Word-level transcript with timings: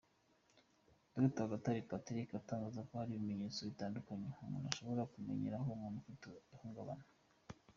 Dr 1.13 1.35
Rwagatare 1.45 1.79
Patric 1.89 2.27
atangaza 2.41 2.79
ko 2.87 2.93
hari 2.99 3.11
ibimenyetso 3.13 3.59
bitandukanye 3.69 4.25
umuntu 4.45 4.67
ashobora 4.71 5.09
kumenyeraho 5.11 5.67
umuntu 5.77 5.97
ufite 6.03 6.25
ihungabana. 6.55 7.05